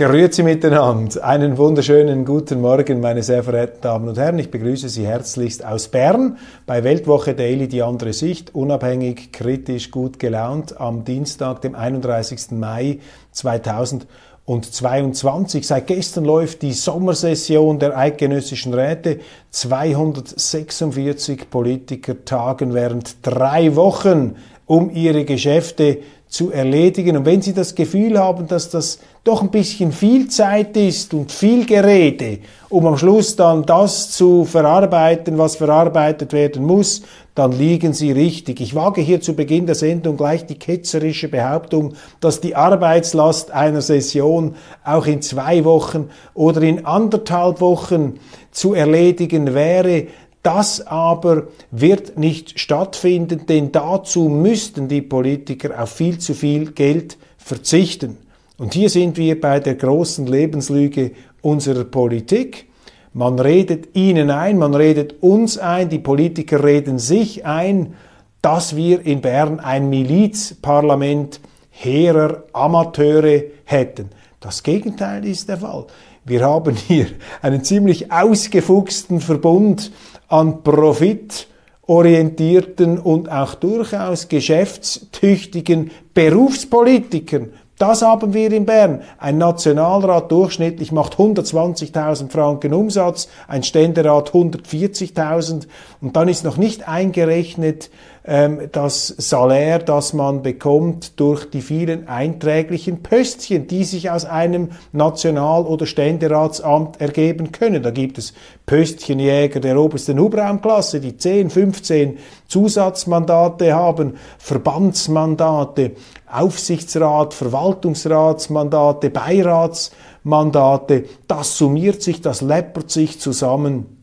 [0.00, 1.22] Grüezi miteinander.
[1.22, 4.38] Einen wunderschönen guten Morgen, meine sehr verehrten Damen und Herren.
[4.38, 10.18] Ich begrüße Sie herzlichst aus Bern bei Weltwoche Daily die andere Sicht, unabhängig, kritisch, gut
[10.18, 12.52] gelaunt am Dienstag, dem 31.
[12.52, 13.00] Mai
[13.32, 15.66] 2022.
[15.66, 19.20] Seit gestern läuft die Sommersession der eidgenössischen Räte.
[19.50, 25.98] 246 Politiker tagen während drei Wochen, um ihre Geschäfte
[26.30, 27.16] zu erledigen.
[27.16, 31.32] Und wenn Sie das Gefühl haben, dass das doch ein bisschen viel Zeit ist und
[31.32, 32.38] viel Gerede,
[32.68, 37.02] um am Schluss dann das zu verarbeiten, was verarbeitet werden muss,
[37.34, 38.60] dann liegen Sie richtig.
[38.60, 43.82] Ich wage hier zu Beginn der Sendung gleich die ketzerische Behauptung, dass die Arbeitslast einer
[43.82, 44.54] Session
[44.84, 48.20] auch in zwei Wochen oder in anderthalb Wochen
[48.52, 50.06] zu erledigen wäre.
[50.42, 57.18] Das aber wird nicht stattfinden, denn dazu müssten die Politiker auf viel zu viel Geld
[57.36, 58.16] verzichten.
[58.56, 62.68] Und hier sind wir bei der großen Lebenslüge unserer Politik.
[63.12, 67.94] Man redet ihnen ein, man redet uns ein, die Politiker reden sich ein,
[68.40, 74.10] dass wir in Bern ein Milizparlament hehrer Amateure hätten.
[74.38, 75.86] Das Gegenteil ist der Fall.
[76.24, 77.06] Wir haben hier
[77.42, 79.90] einen ziemlich ausgefuchsten Verbund
[80.30, 87.50] an profitorientierten und auch durchaus geschäftstüchtigen Berufspolitikern.
[87.80, 89.00] Das haben wir in Bern.
[89.18, 95.66] Ein Nationalrat durchschnittlich macht 120.000 Franken Umsatz, ein Ständerat 140.000
[96.02, 97.88] und dann ist noch nicht eingerechnet
[98.24, 104.70] ähm, das Salär, das man bekommt durch die vielen einträglichen Pöstchen, die sich aus einem
[104.92, 107.82] National- oder Ständeratsamt ergeben können.
[107.82, 108.34] Da gibt es
[108.66, 115.92] Pöstchenjäger der obersten Hubraumklasse, die 10, 15 Zusatzmandate haben, Verbandsmandate,
[116.30, 121.04] Aufsichtsrat, Verwaltungsratsmandate, Beiratsmandate.
[121.26, 123.99] Das summiert sich, das läppert sich zusammen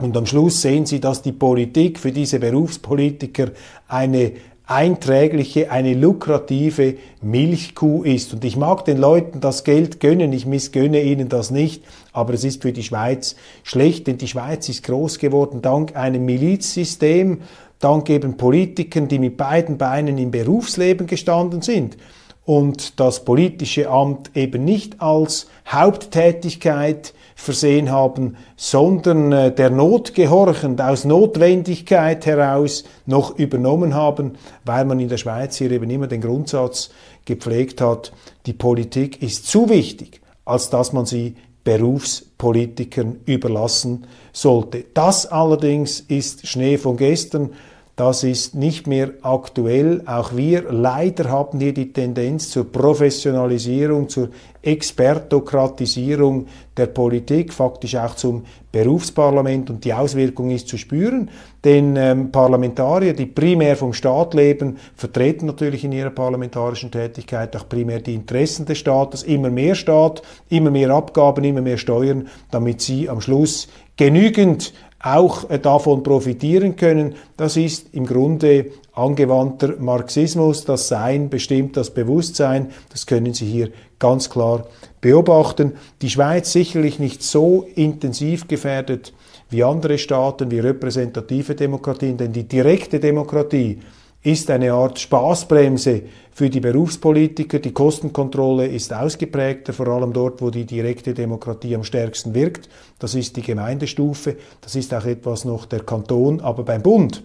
[0.00, 3.50] und am Schluss sehen Sie, dass die Politik für diese Berufspolitiker
[3.88, 4.32] eine
[4.70, 8.32] einträgliche, eine lukrative Milchkuh ist.
[8.32, 12.44] Und ich mag den Leuten das Geld gönnen, ich missgönne ihnen das nicht, aber es
[12.44, 13.34] ist für die Schweiz
[13.64, 17.40] schlecht, denn die Schweiz ist groß geworden dank einem Milizsystem,
[17.80, 21.96] dank eben Politikern, die mit beiden Beinen im Berufsleben gestanden sind
[22.44, 30.80] und das politische Amt eben nicht als Haupttätigkeit versehen haben, sondern äh, der Not gehorchend,
[30.80, 34.32] aus Notwendigkeit heraus noch übernommen haben,
[34.64, 36.90] weil man in der Schweiz hier eben immer den Grundsatz
[37.24, 38.12] gepflegt hat,
[38.44, 41.34] die Politik ist zu wichtig, als dass man sie
[41.64, 44.84] Berufspolitikern überlassen sollte.
[44.92, 47.50] Das allerdings ist Schnee von gestern
[48.00, 50.00] das ist nicht mehr aktuell.
[50.06, 54.30] Auch wir leider haben hier die Tendenz zur Professionalisierung, zur
[54.62, 56.46] Expertokratisierung
[56.78, 61.28] der Politik, faktisch auch zum Berufsparlament und die Auswirkung ist zu spüren,
[61.62, 67.68] denn ähm, Parlamentarier, die primär vom Staat leben, vertreten natürlich in ihrer parlamentarischen Tätigkeit auch
[67.68, 72.80] primär die Interessen des Staates, immer mehr Staat, immer mehr Abgaben, immer mehr Steuern, damit
[72.80, 73.68] sie am Schluss
[73.98, 74.72] genügend
[75.02, 77.14] auch äh, davon profitieren können.
[77.36, 80.64] Das ist im Grunde angewandter Marxismus.
[80.64, 82.70] Das Sein bestimmt das Bewusstsein.
[82.90, 84.66] Das können Sie hier ganz klar
[85.00, 85.72] beobachten.
[86.02, 89.12] Die Schweiz sicherlich nicht so intensiv gefährdet
[89.48, 93.80] wie andere Staaten, wie repräsentative Demokratien, denn die direkte Demokratie
[94.22, 97.58] ist eine Art Spaßbremse für die Berufspolitiker.
[97.58, 102.68] Die Kostenkontrolle ist ausgeprägter, vor allem dort, wo die direkte Demokratie am stärksten wirkt.
[102.98, 107.22] Das ist die Gemeindestufe, das ist auch etwas noch der Kanton, aber beim Bund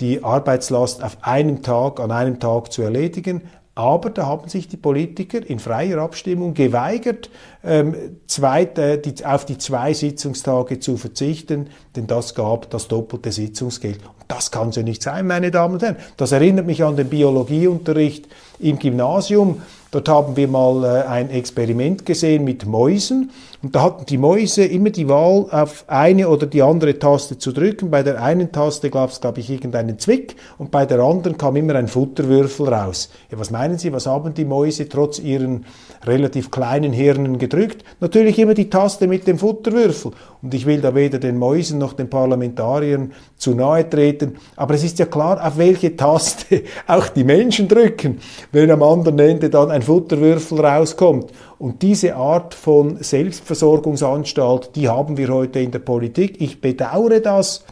[0.00, 3.42] die Arbeitslast auf einem Tag, an einem Tag zu erledigen.
[3.76, 7.28] Aber da haben sich die Politiker in freier Abstimmung geweigert,
[7.64, 7.96] ähm,
[8.28, 13.96] zwei, äh, die, auf die zwei Sitzungstage zu verzichten, denn das gab das doppelte Sitzungsgeld.
[13.96, 15.96] Und das kann so nicht sein, meine Damen und Herren.
[16.16, 18.28] Das erinnert mich an den Biologieunterricht
[18.60, 19.60] im Gymnasium.
[19.90, 23.30] Dort haben wir mal äh, ein Experiment gesehen mit Mäusen
[23.64, 27.50] und da hatten die Mäuse immer die Wahl, auf eine oder die andere Taste zu
[27.50, 27.90] drücken.
[27.90, 31.56] Bei der einen Taste gab es, glaube ich, irgendeinen Zwick und bei der anderen kam
[31.56, 33.08] immer ein Futterwürfel raus.
[33.30, 35.64] Ja, was meinen Sie, was haben die Mäuse trotz ihren
[36.04, 37.84] relativ kleinen Hirnen gedrückt?
[38.00, 40.12] Natürlich immer die Taste mit dem Futterwürfel.
[40.42, 44.84] Und ich will da weder den Mäusen noch den Parlamentariern zu nahe treten, aber es
[44.84, 48.20] ist ja klar, auf welche Taste auch die Menschen drücken,
[48.52, 51.32] wenn am anderen Ende dann ein Futterwürfel rauskommt.
[51.58, 56.40] Und diese Art von Selbstversorgungsanstalt, die haben wir heute in der Politik.
[56.40, 57.64] Ich bedauere das.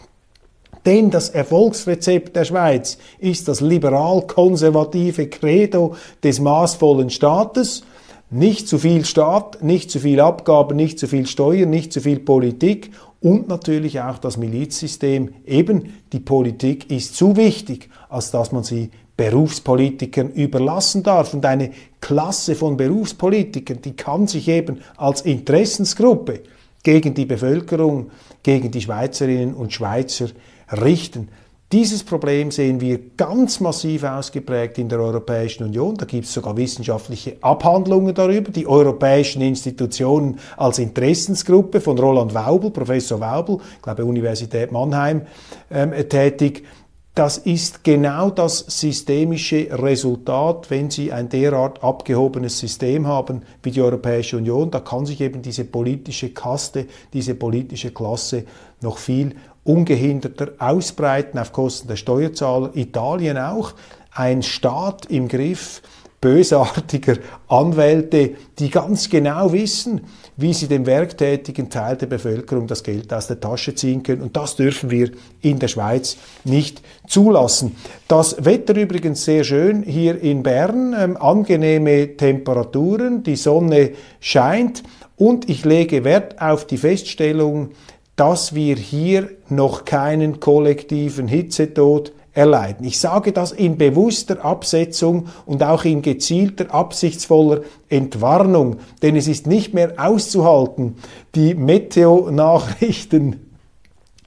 [0.84, 5.94] Denn das Erfolgsrezept der Schweiz ist das liberal-konservative Credo
[6.24, 7.84] des maßvollen Staates.
[8.30, 12.18] Nicht zu viel Staat, nicht zu viel Abgaben, nicht zu viel Steuern, nicht zu viel
[12.18, 12.90] Politik
[13.20, 15.34] und natürlich auch das Milizsystem.
[15.46, 18.90] Eben, die Politik ist zu wichtig, als dass man sie
[19.22, 21.32] Berufspolitikern überlassen darf.
[21.32, 21.70] Und eine
[22.00, 26.40] Klasse von Berufspolitikern, die kann sich eben als Interessensgruppe
[26.82, 28.10] gegen die Bevölkerung,
[28.42, 30.26] gegen die Schweizerinnen und Schweizer
[30.72, 31.28] richten.
[31.70, 35.94] Dieses Problem sehen wir ganz massiv ausgeprägt in der Europäischen Union.
[35.94, 38.50] Da gibt es sogar wissenschaftliche Abhandlungen darüber.
[38.50, 45.22] Die europäischen Institutionen als Interessensgruppe von Roland Waubel, Professor Waubel, ich glaube Universität Mannheim,
[45.70, 46.64] ähm, tätig
[47.14, 53.82] das ist genau das systemische Resultat, wenn Sie ein derart abgehobenes System haben wie die
[53.82, 54.70] Europäische Union.
[54.70, 58.44] Da kann sich eben diese politische Kaste, diese politische Klasse
[58.80, 62.70] noch viel ungehinderter ausbreiten auf Kosten der Steuerzahler.
[62.74, 63.74] Italien auch.
[64.14, 65.82] Ein Staat im Griff
[66.22, 67.18] bösartiger
[67.48, 70.02] Anwälte, die ganz genau wissen,
[70.36, 74.22] wie sie dem werktätigen Teil der Bevölkerung das Geld aus der Tasche ziehen können.
[74.22, 77.76] Und das dürfen wir in der Schweiz nicht zulassen.
[78.08, 84.82] Das Wetter übrigens sehr schön hier in Bern, ähm, angenehme Temperaturen, die Sonne scheint
[85.16, 87.70] und ich lege Wert auf die Feststellung,
[88.16, 92.86] dass wir hier noch keinen kollektiven Hitzetod erleiden.
[92.86, 99.46] Ich sage das in bewusster Absetzung und auch in gezielter, absichtsvoller Entwarnung, denn es ist
[99.46, 100.96] nicht mehr auszuhalten,
[101.34, 103.51] die Meteo-Nachrichten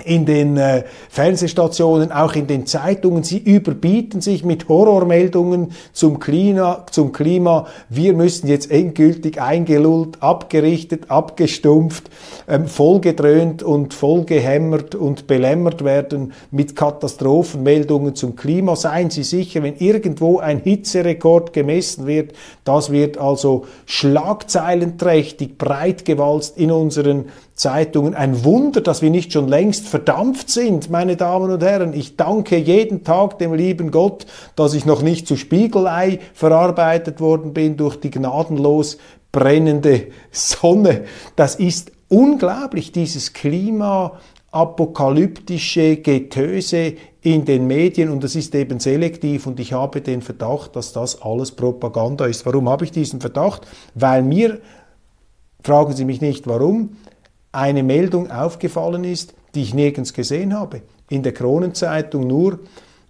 [0.03, 3.23] in den äh, Fernsehstationen, auch in den Zeitungen.
[3.23, 7.67] Sie überbieten sich mit Horrormeldungen zum Klima, zum Klima.
[7.87, 12.09] Wir müssen jetzt endgültig eingelullt, abgerichtet, abgestumpft,
[12.47, 18.75] ähm, vollgedröhnt und vollgehämmert und belämmert werden mit Katastrophenmeldungen zum Klima.
[18.75, 22.33] Seien Sie sicher, wenn irgendwo ein Hitzerekord gemessen wird,
[22.65, 28.13] das wird also schlagzeilenträchtig breit gewalzt in unseren Zeitungen.
[28.13, 31.93] Ein Wunder, dass wir nicht schon längst verdampft sind, meine Damen und Herren.
[31.93, 34.25] Ich danke jeden Tag dem lieben Gott,
[34.55, 38.97] dass ich noch nicht zu Spiegelei verarbeitet worden bin durch die gnadenlos
[39.31, 41.05] brennende Sonne.
[41.37, 44.19] Das ist unglaublich, dieses Klima
[44.51, 50.75] apokalyptische Getöse in den Medien und das ist eben selektiv und ich habe den Verdacht,
[50.77, 52.45] dass das alles Propaganda ist.
[52.45, 53.67] Warum habe ich diesen Verdacht?
[53.95, 54.59] Weil mir,
[55.61, 56.95] fragen Sie mich nicht warum,
[57.55, 60.81] eine Meldung aufgefallen ist, die ich nirgends gesehen habe.
[61.09, 62.59] In der Kronenzeitung nur,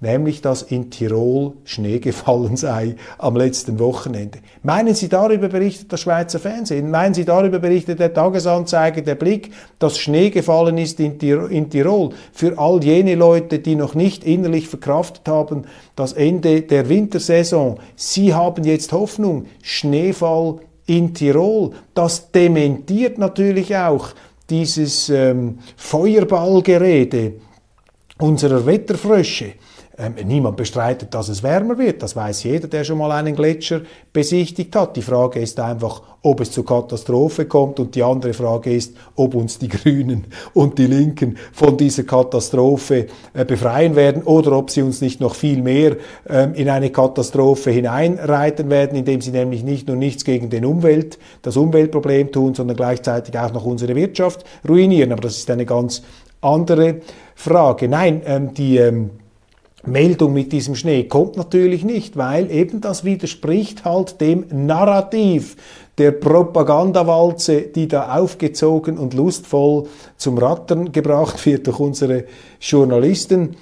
[0.01, 4.39] nämlich dass in Tirol Schnee gefallen sei am letzten Wochenende.
[4.63, 6.91] Meinen Sie, darüber berichtet das Schweizer Fernsehen?
[6.91, 12.09] Meinen Sie, darüber berichtet der Tagesanzeiger, der Blick, dass Schnee gefallen ist in Tirol?
[12.31, 15.63] Für all jene Leute, die noch nicht innerlich verkraftet haben,
[15.95, 19.45] das Ende der Wintersaison, Sie haben jetzt Hoffnung.
[19.61, 21.71] Schneefall in Tirol.
[21.93, 24.09] Das dementiert natürlich auch
[24.49, 27.33] dieses ähm, Feuerballgerede
[28.19, 29.53] unserer Wetterfrösche.
[29.97, 32.03] Ähm, niemand bestreitet, dass es wärmer wird.
[32.03, 34.97] Das weiß jeder, der schon mal einen Gletscher besichtigt hat.
[34.97, 37.79] Die Frage ist einfach, ob es zur Katastrophe kommt.
[37.79, 43.07] Und die andere Frage ist, ob uns die Grünen und die Linken von dieser Katastrophe
[43.33, 45.95] äh, befreien werden oder ob sie uns nicht noch viel mehr
[46.27, 51.17] ähm, in eine Katastrophe hineinreiten werden, indem sie nämlich nicht nur nichts gegen den Umwelt,
[51.41, 55.13] das Umweltproblem tun, sondern gleichzeitig auch noch unsere Wirtschaft ruinieren.
[55.13, 56.01] Aber das ist eine ganz
[56.41, 56.99] andere
[57.33, 57.87] Frage.
[57.87, 58.77] Nein, ähm, die
[59.87, 65.55] Meldung mit diesem Schnee kommt natürlich nicht, weil eben das widerspricht halt dem Narrativ
[65.97, 69.87] der Propagandawalze, die da aufgezogen und lustvoll
[70.17, 72.25] zum Rattern gebracht wird durch unsere
[72.59, 73.55] Journalisten.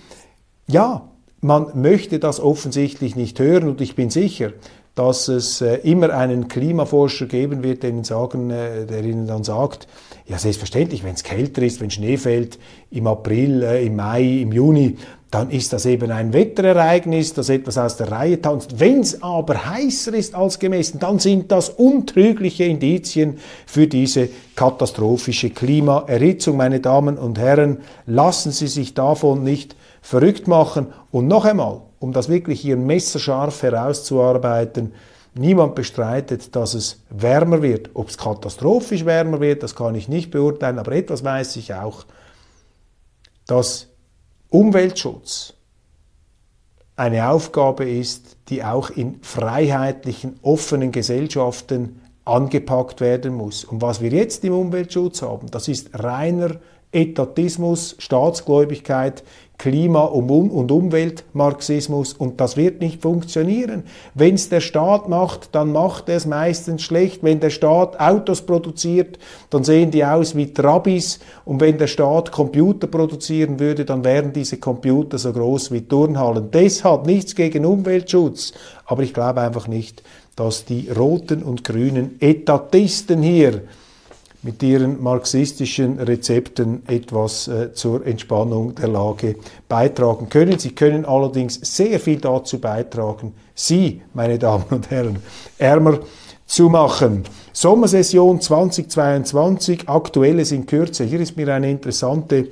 [0.68, 1.10] Ja,
[1.42, 4.53] man möchte das offensichtlich nicht hören und ich bin sicher,
[4.96, 9.44] dass es äh, immer einen Klimaforscher geben wird, der ihnen, sagen, äh, der ihnen dann
[9.44, 9.88] sagt,
[10.27, 12.60] ja selbstverständlich, wenn es kälter ist, wenn Schnee fällt
[12.92, 14.98] im April, äh, im Mai, im Juni,
[15.34, 18.80] dann ist das eben ein Wetterereignis, das etwas aus der Reihe tanzt.
[18.80, 25.50] Wenn es aber heißer ist als gemessen, dann sind das untrügliche Indizien für diese katastrophische
[25.50, 26.56] Klimaerhitzung.
[26.56, 30.94] Meine Damen und Herren, lassen Sie sich davon nicht verrückt machen.
[31.10, 34.94] Und noch einmal, um das wirklich hier messerscharf herauszuarbeiten,
[35.36, 37.90] Niemand bestreitet, dass es wärmer wird.
[37.96, 42.06] Ob es katastrophisch wärmer wird, das kann ich nicht beurteilen, aber etwas weiß ich auch,
[43.48, 43.92] dass
[44.53, 45.55] Umweltschutz
[46.95, 53.63] eine Aufgabe ist, die auch in freiheitlichen, offenen Gesellschaften angepackt werden muss.
[53.63, 56.57] Und was wir jetzt im Umweltschutz haben, das ist reiner
[56.93, 59.23] Etatismus, Staatsgläubigkeit,
[59.57, 63.83] Klima- und Umweltmarxismus und das wird nicht funktionieren.
[64.13, 67.23] Wenn es der Staat macht, dann macht er es meistens schlecht.
[67.23, 69.19] Wenn der Staat Autos produziert,
[69.51, 74.33] dann sehen die aus wie Trabis und wenn der Staat Computer produzieren würde, dann wären
[74.33, 76.50] diese Computer so groß wie Turnhallen.
[76.51, 78.53] Deshalb nichts gegen Umweltschutz,
[78.85, 80.03] aber ich glaube einfach nicht,
[80.35, 83.62] dass die roten und grünen Etatisten hier
[84.43, 90.59] mit ihren marxistischen Rezepten etwas äh, zur Entspannung der Lage beitragen können.
[90.59, 95.19] Sie können allerdings sehr viel dazu beitragen, Sie, meine Damen und Herren,
[95.57, 96.00] ärmer
[96.45, 97.23] zu machen.
[97.53, 101.03] Sommersession 2022, aktuelles in Kürze.
[101.03, 102.50] Hier ist mir eine interessante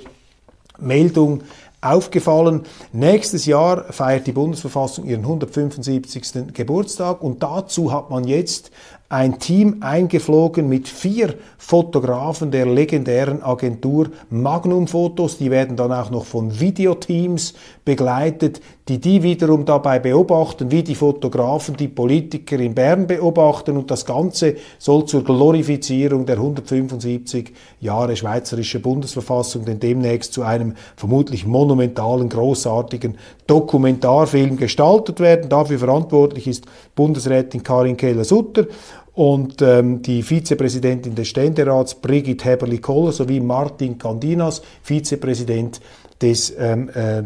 [0.78, 1.42] Meldung
[1.82, 2.62] aufgefallen.
[2.92, 6.54] Nächstes Jahr feiert die Bundesverfassung ihren 175.
[6.54, 8.70] Geburtstag und dazu hat man jetzt
[9.12, 15.36] ein Team eingeflogen mit vier Fotografen der legendären Agentur Magnum Fotos.
[15.36, 17.52] Die werden dann auch noch von Videoteams
[17.84, 23.76] begleitet, die die wiederum dabei beobachten, wie die Fotografen die Politiker in Bern beobachten.
[23.76, 30.74] Und das Ganze soll zur Glorifizierung der 175 Jahre schweizerische Bundesverfassung, denn demnächst zu einem
[30.96, 35.50] vermutlich monumentalen, großartigen Dokumentarfilm gestaltet werden.
[35.50, 36.64] Dafür verantwortlich ist
[36.94, 38.66] Bundesrätin Karin Keller-Sutter
[39.14, 45.80] und ähm, die Vizepräsidentin des Ständerats Brigitte Heberli-Koller sowie Martin Candinas, Vizepräsident
[46.20, 47.24] des ähm, äh,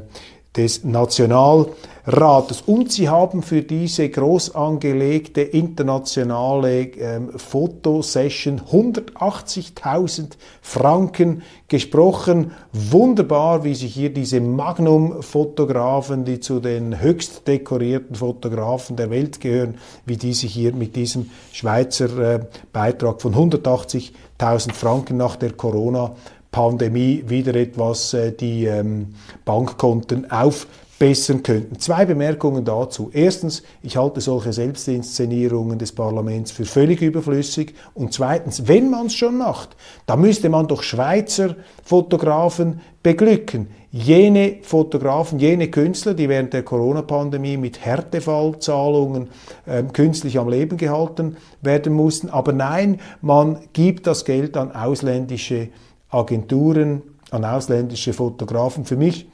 [0.56, 2.62] des Nationalrates.
[2.62, 10.32] Und sie haben für diese groß angelegte internationale ähm, Fotosession 180.000
[10.62, 12.52] Franken gesprochen.
[12.72, 19.76] Wunderbar, wie sich hier diese Magnum-Fotografen, die zu den höchst dekorierten Fotografen der Welt gehören,
[20.04, 22.40] wie die sich hier mit diesem Schweizer äh,
[22.72, 26.14] Beitrag von 180.000 Franken nach der Corona
[26.56, 29.08] Pandemie wieder etwas äh, die ähm,
[29.44, 31.78] Bankkonten aufbessern könnten.
[31.78, 33.10] Zwei Bemerkungen dazu.
[33.12, 37.74] Erstens, ich halte solche Selbstinszenierungen des Parlaments für völlig überflüssig.
[37.92, 43.68] Und zweitens, wenn man es schon macht, dann müsste man doch Schweizer Fotografen beglücken.
[43.90, 49.28] Jene Fotografen, jene Künstler, die während der Corona-Pandemie mit Härtefallzahlungen
[49.66, 52.30] äh, künstlich am Leben gehalten werden mussten.
[52.30, 55.68] Aber nein, man gibt das Geld an ausländische
[56.10, 58.84] Agenturen, an ausländische Fotografen.
[58.84, 59.26] Für mich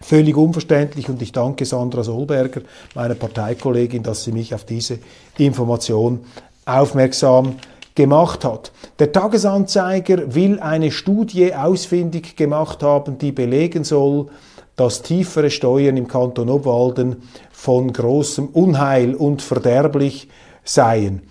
[0.00, 2.62] völlig unverständlich und ich danke Sandra Solberger,
[2.94, 4.98] meiner Parteikollegin, dass sie mich auf diese
[5.36, 6.20] Information
[6.64, 7.56] aufmerksam
[7.94, 8.70] gemacht hat.
[8.98, 14.28] Der Tagesanzeiger will eine Studie ausfindig gemacht haben, die belegen soll,
[14.76, 17.16] dass tiefere Steuern im Kanton Obwalden
[17.50, 20.28] von großem Unheil und verderblich
[20.62, 21.22] seien.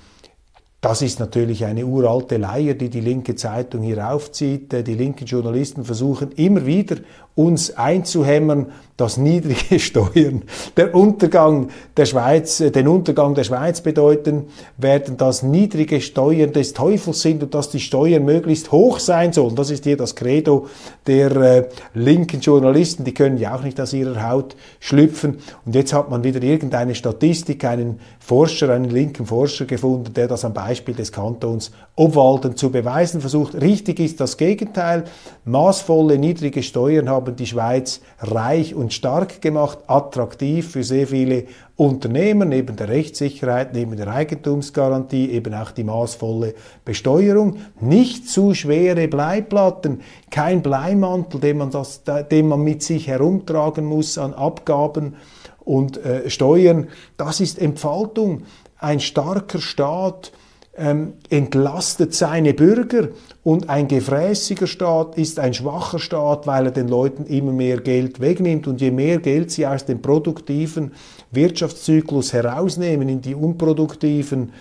[0.88, 4.72] Das ist natürlich eine uralte Leier, die die linke Zeitung hier aufzieht.
[4.72, 6.96] Die linken Journalisten versuchen immer wieder,
[7.38, 8.68] uns einzuhämmern,
[8.98, 10.42] dass niedrige Steuern
[10.76, 16.74] der Untergang der Schweiz, äh, den Untergang der Schweiz bedeuten werden, dass niedrige Steuern des
[16.74, 19.56] Teufels sind und dass die Steuern möglichst hoch sein sollen.
[19.56, 20.68] Das ist hier das Credo
[21.06, 23.04] der äh, linken Journalisten.
[23.04, 25.38] Die können ja auch nicht aus ihrer Haut schlüpfen.
[25.64, 30.44] Und jetzt hat man wieder irgendeine Statistik, einen Forscher, einen linken Forscher gefunden, der das
[30.44, 33.60] am Beispiel des Kantons Obwalden zu beweisen versucht.
[33.62, 35.04] Richtig ist das Gegenteil.
[35.46, 42.46] Maßvolle, niedrige Steuern haben die Schweiz reich und stark gemacht, attraktiv für sehr viele Unternehmer,
[42.46, 47.58] neben der Rechtssicherheit, neben der Eigentumsgarantie, eben auch die maßvolle Besteuerung.
[47.80, 54.18] Nicht zu schwere Bleiplatten, kein Bleimantel, den man, das, den man mit sich herumtragen muss
[54.18, 55.16] an Abgaben
[55.60, 58.44] und äh, Steuern, das ist Entfaltung.
[58.80, 60.32] Ein starker Staat
[60.78, 63.10] ähm, entlastet seine Bürger
[63.44, 68.20] und ein gefräßiger Staat ist ein schwacher Staat, weil er den Leuten immer mehr Geld
[68.20, 70.92] wegnimmt und je mehr Geld sie aus dem produktiven
[71.32, 74.54] Wirtschaftszyklus herausnehmen in die unproduktiven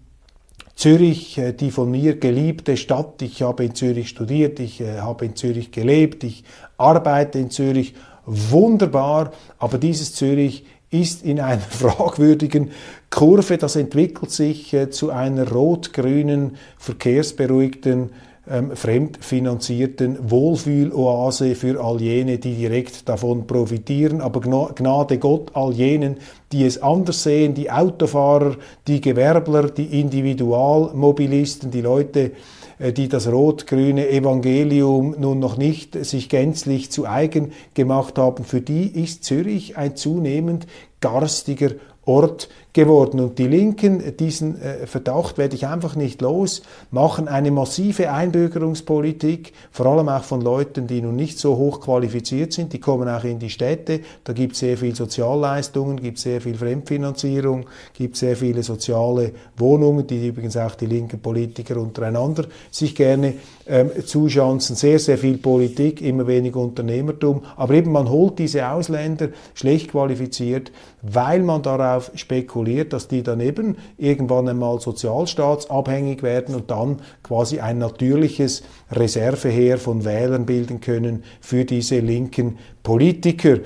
[0.76, 3.20] Zürich, äh, die von mir geliebte Stadt.
[3.20, 6.44] Ich habe in Zürich studiert, ich äh, habe in Zürich gelebt, ich
[6.76, 7.94] arbeite in Zürich.
[8.30, 12.70] Wunderbar, aber dieses Zürich ist in einer fragwürdigen
[13.10, 13.58] Kurve.
[13.58, 18.10] Das entwickelt sich äh, zu einer rot-grünen, verkehrsberuhigten,
[18.50, 24.20] ähm, fremdfinanzierten Wohlfühloase für all jene, die direkt davon profitieren.
[24.20, 26.16] Aber Gnade Gott all jenen,
[26.52, 32.32] die es anders sehen, die Autofahrer, die Gewerbler, die Individualmobilisten, die Leute,
[32.78, 38.60] äh, die das rot-grüne Evangelium nun noch nicht sich gänzlich zu eigen gemacht haben, für
[38.60, 40.66] die ist Zürich ein zunehmend
[41.00, 41.70] garstiger
[42.04, 43.20] Ort geworden.
[43.20, 49.52] Und die Linken, diesen äh, Verdacht werde ich einfach nicht los, machen eine massive Einbürgerungspolitik,
[49.70, 52.72] vor allem auch von Leuten, die nun nicht so hoch qualifiziert sind.
[52.72, 54.00] Die kommen auch in die Städte.
[54.24, 60.06] Da gibt es sehr viel Sozialleistungen, gibt sehr viel Fremdfinanzierung, gibt sehr viele soziale Wohnungen,
[60.06, 63.34] die übrigens auch die linken Politiker untereinander sich gerne
[63.66, 64.76] ähm, zuschanzen.
[64.76, 67.42] Sehr, sehr viel Politik, immer weniger Unternehmertum.
[67.56, 70.70] Aber eben man holt diese Ausländer schlecht qualifiziert,
[71.02, 77.60] weil man darauf spekuliert, dass die dann eben irgendwann einmal sozialstaatsabhängig werden und dann quasi
[77.60, 83.58] ein natürliches Reserveheer von Wählern bilden können für diese linken Politiker.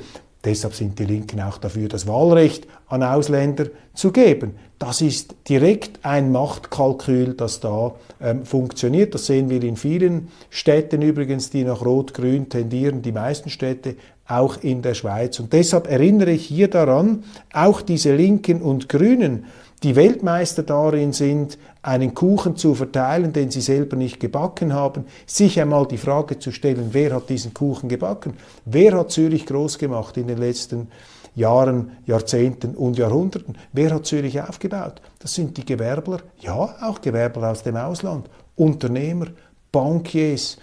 [0.44, 4.56] Deshalb sind die Linken auch dafür, das Wahlrecht an Ausländer zu geben.
[4.80, 9.14] Das ist direkt ein Machtkalkül, das da ähm, funktioniert.
[9.14, 13.94] Das sehen wir in vielen Städten übrigens, die nach Rot-Grün tendieren, die meisten Städte
[14.26, 15.38] auch in der Schweiz.
[15.40, 19.44] Und deshalb erinnere ich hier daran, auch diese Linken und Grünen,
[19.82, 25.60] die Weltmeister darin sind, einen Kuchen zu verteilen, den sie selber nicht gebacken haben, sich
[25.60, 28.34] einmal die Frage zu stellen, wer hat diesen Kuchen gebacken?
[28.64, 30.88] Wer hat Zürich groß gemacht in den letzten
[31.34, 33.56] Jahren, Jahrzehnten und Jahrhunderten?
[33.72, 35.02] Wer hat Zürich aufgebaut?
[35.18, 39.26] Das sind die Gewerbler, ja, auch Gewerbler aus dem Ausland, Unternehmer,
[39.72, 40.58] Bankiers,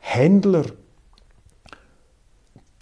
[0.00, 0.64] Händler,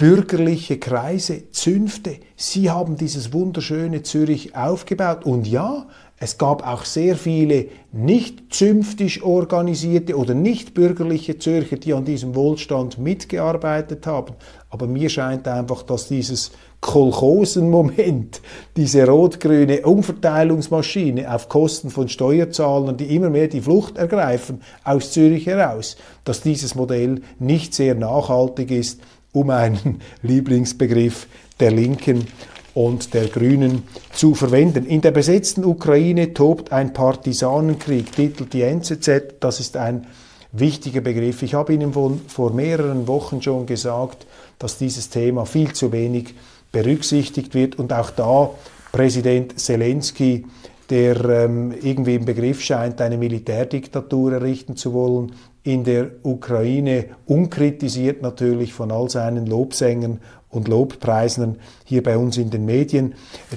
[0.02, 5.24] bürgerliche Kreise, Zünfte, sie haben dieses wunderschöne Zürich aufgebaut.
[5.24, 5.86] Und ja,
[6.18, 12.34] es gab auch sehr viele nicht zünftisch organisierte oder nicht bürgerliche Zürcher, die an diesem
[12.34, 14.34] Wohlstand mitgearbeitet haben.
[14.70, 18.40] Aber mir scheint einfach, dass dieses Kolchosenmoment,
[18.76, 25.46] diese rot-grüne Umverteilungsmaschine auf Kosten von Steuerzahlern, die immer mehr die Flucht ergreifen aus Zürich
[25.46, 29.00] heraus, dass dieses Modell nicht sehr nachhaltig ist
[29.32, 31.26] um einen Lieblingsbegriff
[31.60, 32.26] der Linken
[32.74, 34.86] und der Grünen zu verwenden.
[34.86, 39.34] In der besetzten Ukraine tobt ein Partisanenkrieg, titelt die NZZ.
[39.40, 40.06] Das ist ein
[40.52, 41.42] wichtiger Begriff.
[41.42, 44.26] Ich habe Ihnen von, vor mehreren Wochen schon gesagt,
[44.58, 46.34] dass dieses Thema viel zu wenig
[46.70, 48.50] berücksichtigt wird und auch da
[48.92, 50.46] Präsident Zelensky,
[50.90, 55.32] der ähm, irgendwie im Begriff scheint, eine Militärdiktatur errichten zu wollen,
[55.64, 60.20] in der Ukraine, unkritisiert natürlich von all seinen Lobsängern
[60.52, 63.14] und Lobpreisern hier bei uns in den Medien.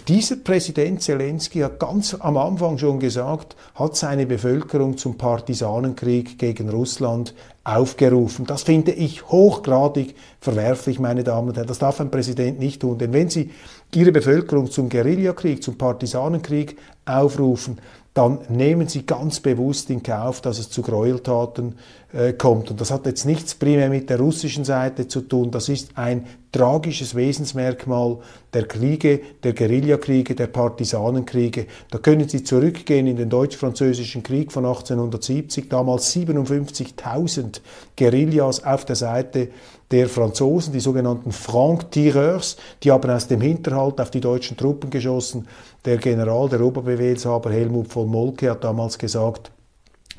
[0.08, 6.70] Dieser Präsident Zelensky hat ganz am Anfang schon gesagt, hat seine Bevölkerung zum Partisanenkrieg gegen
[6.70, 8.46] Russland aufgerufen.
[8.46, 11.68] Das finde ich hochgradig verwerflich, meine Damen und Herren.
[11.68, 12.98] Das darf ein Präsident nicht tun.
[12.98, 13.52] Denn wenn Sie
[13.94, 17.80] Ihre Bevölkerung zum Guerillakrieg, zum Partisanenkrieg aufrufen,
[18.15, 21.75] dann nehmen sie ganz bewusst in Kauf, dass es zu Gräueltaten
[22.13, 22.71] äh, kommt.
[22.71, 25.51] Und das hat jetzt nichts primär mit der russischen Seite zu tun.
[25.51, 26.25] Das ist ein
[26.56, 28.20] tragisches Wesensmerkmal
[28.54, 31.68] der Kriege, der Guerillakriege, der Partisanenkriege.
[31.91, 37.60] Da können Sie zurückgehen in den Deutsch-Französischen Krieg von 1870, damals 57.000
[37.98, 39.50] Guerillas auf der Seite
[39.91, 45.48] der Franzosen, die sogenannten Franc-Tireurs, die haben aus dem Hinterhalt auf die deutschen Truppen geschossen.
[45.84, 49.52] Der General, der Oberbefehlshaber Helmut von Moltke hat damals gesagt,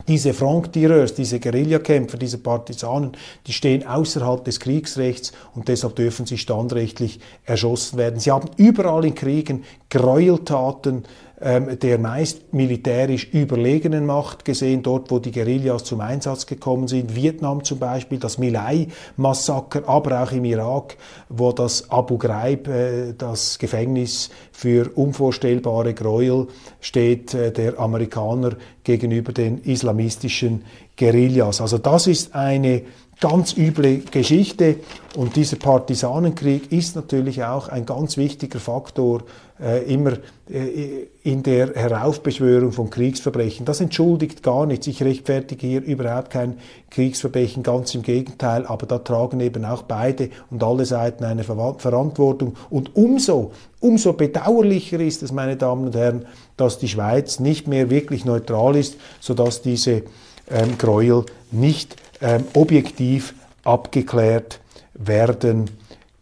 [0.09, 3.12] diese Franc-Tireurs, diese Guerillakämpfer, diese Partisanen,
[3.46, 8.20] die stehen außerhalb des Kriegsrechts und deshalb dürfen sie standrechtlich erschossen werden.
[8.20, 11.04] Sie haben überall in Kriegen Gräueltaten
[11.38, 17.14] ähm, der meist militärisch überlegenen Macht gesehen, dort wo die Guerillas zum Einsatz gekommen sind.
[17.14, 20.96] Vietnam zum Beispiel, das Milai-Massaker, aber auch im Irak,
[21.28, 26.46] wo das Abu Ghraib, äh, das Gefängnis für unvorstellbare Gräuel
[26.80, 28.56] steht, äh, der Amerikaner
[28.87, 30.62] gegenüber den islamistischen
[30.96, 31.61] Guerillas.
[31.61, 32.83] Also das ist eine
[33.20, 34.77] ganz üble Geschichte
[35.16, 39.25] und dieser Partisanenkrieg ist natürlich auch ein ganz wichtiger Faktor
[39.59, 40.12] äh, immer
[40.51, 43.64] äh, in der Heraufbeschwörung von Kriegsverbrechen.
[43.64, 44.87] Das entschuldigt gar nichts.
[44.87, 46.59] Ich rechtfertige hier überhaupt kein
[46.90, 51.77] Kriegsverbrechen, ganz im Gegenteil, aber da tragen eben auch beide und alle Seiten eine Ver
[51.79, 52.55] Verantwortung.
[52.68, 57.90] Und umso, umso bedauerlicher ist es, meine Damen und Herren, dass die Schweiz nicht mehr
[57.90, 60.03] wirklich neutral ist, sodass diese
[60.51, 64.61] ähm, Gräuel nicht ähm, objektiv abgeklärt
[64.95, 65.71] werden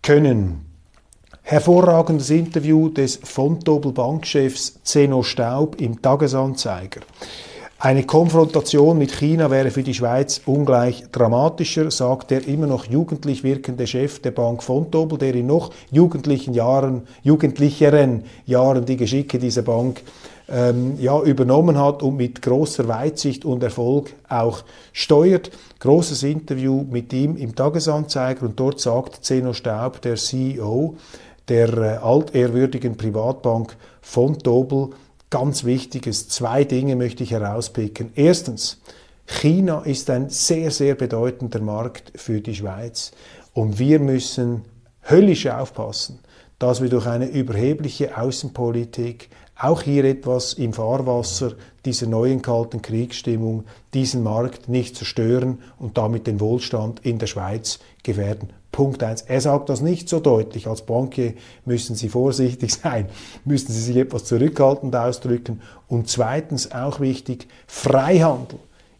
[0.02, 0.64] können.
[1.42, 7.00] Hervorragendes Interview des Fontobel Bankchefs Zeno Staub im Tagesanzeiger.
[7.84, 13.44] Eine Konfrontation mit China wäre für die Schweiz ungleich dramatischer, sagt der immer noch jugendlich
[13.44, 19.60] wirkende Chef der Bank Fontobel, der in noch jugendlichen Jahren, jugendlicheren Jahren die Geschicke dieser
[19.60, 20.00] Bank
[20.48, 24.62] ähm, ja, übernommen hat und mit großer Weitsicht und Erfolg auch
[24.94, 25.50] steuert.
[25.80, 30.96] Großes Interview mit ihm im Tagesanzeiger und dort sagt Zeno Staub, der CEO
[31.48, 34.88] der äh, altehrwürdigen Privatbank von Dobel,
[35.34, 38.12] ganz wichtiges, zwei Dinge möchte ich herauspicken.
[38.14, 38.80] Erstens,
[39.26, 43.10] China ist ein sehr, sehr bedeutender Markt für die Schweiz
[43.52, 44.62] und wir müssen
[45.02, 46.20] höllisch aufpassen,
[46.60, 53.64] dass wir durch eine überhebliche Außenpolitik auch hier etwas im Fahrwasser dieser neuen kalten Kriegsstimmung
[53.92, 58.50] diesen Markt nicht zerstören und damit den Wohlstand in der Schweiz gefährden.
[58.74, 59.22] Punkt eins.
[59.22, 60.66] Er sagt das nicht so deutlich.
[60.66, 61.34] Als Bankier
[61.64, 63.06] müssen Sie vorsichtig sein,
[63.44, 65.62] müssen Sie sich etwas zurückhaltend ausdrücken.
[65.86, 68.58] Und zweitens auch wichtig, Freihandel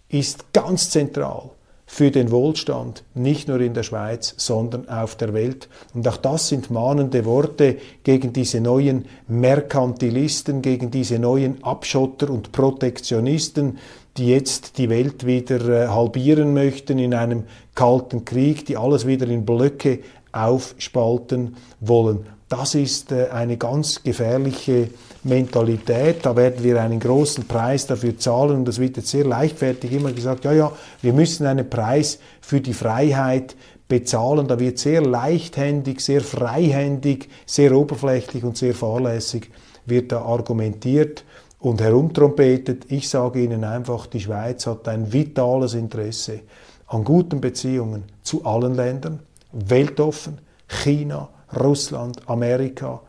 [0.08, 1.50] ist ganz zentral
[1.87, 5.68] für den Wohlstand, nicht nur in der Schweiz, sondern auf der Welt.
[5.92, 12.52] Und auch das sind mahnende Worte gegen diese neuen Merkantilisten, gegen diese neuen Abschotter und
[12.52, 13.78] Protektionisten,
[14.16, 19.27] die jetzt die Welt wieder äh, halbieren möchten in einem kalten Krieg, die alles wieder
[19.27, 20.00] in Blöcke
[20.33, 22.27] aufspalten wollen.
[22.48, 24.88] Das ist äh, eine ganz gefährliche
[25.24, 26.24] Mentalität.
[26.24, 30.12] Da werden wir einen großen Preis dafür zahlen und das wird jetzt sehr leichtfertig immer
[30.12, 30.72] gesagt, ja, ja,
[31.03, 33.57] wir müssen einen Preis für die Freiheit
[33.88, 34.46] bezahlen.
[34.46, 39.50] Da wird sehr leichthändig, sehr freihändig, sehr oberflächlich und sehr fahrlässig
[39.87, 41.24] wird da argumentiert
[41.64, 42.85] und herumtrompetet.
[42.92, 46.40] Ich sage Ihnen einfach, die Schweiz hat ein vitales Interesse
[46.88, 53.00] an guten Beziehungen zu allen Ländern, weltoffen, China, Russland, Amerika,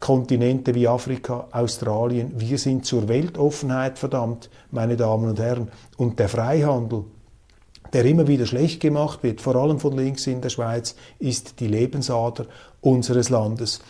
[0.00, 2.32] Kontinente wie Afrika, Australien.
[2.36, 5.68] Wir sind zur Weltoffenheit verdammt, meine Damen und Herren.
[5.98, 7.04] Und der Freihandel,
[7.92, 11.68] der immer wieder schlecht gemacht wird, vor allem von links in der Schweiz, ist die
[11.68, 12.46] Lebensader
[12.80, 13.80] unseres Landes.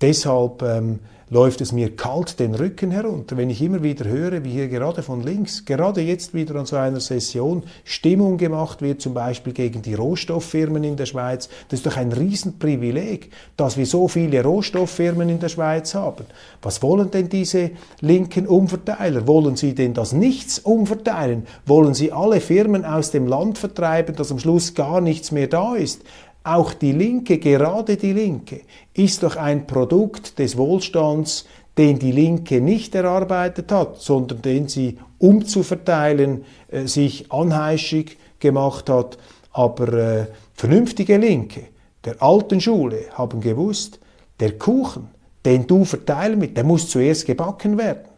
[0.00, 0.98] Deshalb ähm,
[1.30, 5.02] läuft es mir kalt den Rücken herunter, wenn ich immer wieder höre, wie hier gerade
[5.02, 9.82] von links, gerade jetzt wieder an so einer Session Stimmung gemacht wird, zum Beispiel gegen
[9.82, 11.48] die Rohstofffirmen in der Schweiz.
[11.68, 16.26] Das ist doch ein Riesenprivileg, dass wir so viele Rohstofffirmen in der Schweiz haben.
[16.62, 19.26] Was wollen denn diese linken Umverteiler?
[19.26, 21.46] Wollen sie denn das Nichts umverteilen?
[21.66, 25.74] Wollen sie alle Firmen aus dem Land vertreiben, dass am Schluss gar nichts mehr da
[25.74, 26.02] ist?
[26.44, 28.60] Auch die Linke, gerade die Linke,
[28.92, 31.46] ist doch ein Produkt des Wohlstands,
[31.78, 39.16] den die Linke nicht erarbeitet hat, sondern den sie umzuverteilen äh, sich anheischig gemacht hat.
[39.52, 41.62] Aber äh, vernünftige Linke
[42.04, 43.98] der alten Schule haben gewusst,
[44.38, 45.08] der Kuchen,
[45.46, 48.08] den du verteilen mit, der muss zuerst gebacken werden.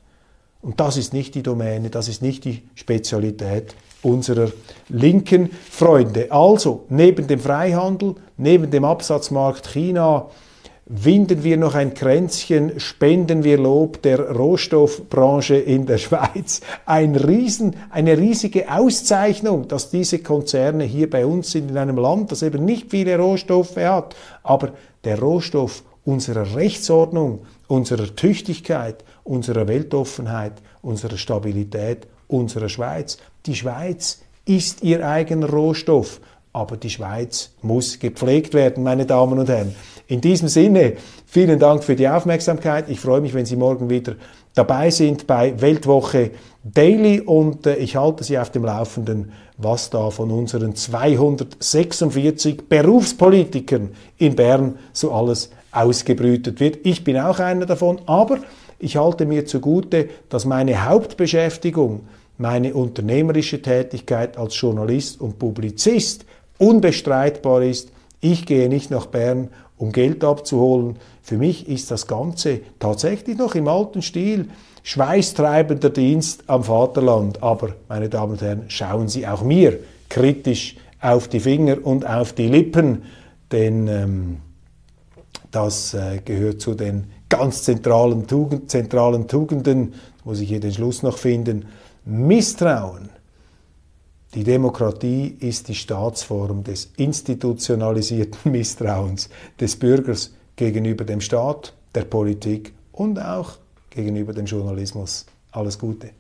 [0.63, 4.51] Und das ist nicht die Domäne, das ist nicht die Spezialität unserer
[4.89, 6.31] linken Freunde.
[6.31, 10.29] Also neben dem Freihandel, neben dem Absatzmarkt China,
[10.89, 16.61] winden wir noch ein Kränzchen, spenden wir Lob der Rohstoffbranche in der Schweiz.
[16.87, 22.31] Ein Riesen, eine riesige Auszeichnung, dass diese Konzerne hier bei uns sind, in einem Land,
[22.31, 24.73] das eben nicht viele Rohstoffe hat, aber
[25.05, 33.19] der Rohstoff unserer Rechtsordnung, unserer Tüchtigkeit, unserer Weltoffenheit, unserer Stabilität, unserer Schweiz.
[33.47, 36.21] Die Schweiz ist ihr eigener Rohstoff,
[36.53, 39.75] aber die Schweiz muss gepflegt werden, meine Damen und Herren.
[40.07, 40.95] In diesem Sinne,
[41.27, 42.89] vielen Dank für die Aufmerksamkeit.
[42.89, 44.15] Ich freue mich, wenn Sie morgen wieder
[44.55, 46.31] dabei sind bei Weltwoche
[46.65, 53.91] Daily und äh, ich halte Sie auf dem Laufenden, was da von unseren 246 Berufspolitikern
[54.19, 56.79] in Bern so alles ausgebrütet wird.
[56.85, 58.39] Ich bin auch einer davon, aber
[58.79, 66.25] ich halte mir zugute, dass meine Hauptbeschäftigung, meine unternehmerische Tätigkeit als Journalist und Publizist
[66.59, 67.91] unbestreitbar ist.
[68.21, 70.97] Ich gehe nicht nach Bern, um Geld abzuholen.
[71.23, 74.49] Für mich ist das Ganze tatsächlich noch im alten Stil
[74.83, 77.43] schweißtreibender Dienst am Vaterland.
[77.43, 82.33] Aber, meine Damen und Herren, schauen Sie auch mir kritisch auf die Finger und auf
[82.33, 83.03] die Lippen,
[83.53, 84.37] denn ähm,
[85.51, 89.95] das äh, gehört zu den ganz zentralen, Tugend, zentralen Tugenden,
[90.25, 91.67] muss ich hier den Schluss noch finden.
[92.09, 93.09] Misstrauen.
[94.33, 102.73] Die Demokratie ist die Staatsform des institutionalisierten Misstrauens des Bürgers gegenüber dem Staat, der Politik
[102.93, 103.55] und auch
[103.91, 105.27] gegenüber dem Journalismus.
[105.51, 106.11] Alles Gute.